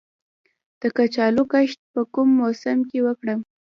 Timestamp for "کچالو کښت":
0.97-1.79